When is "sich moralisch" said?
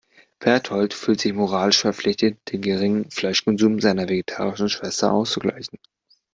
1.21-1.77